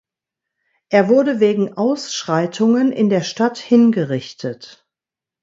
[0.89, 4.89] Er wurde wegen Ausschreitungen in der Stadt hingerichtet.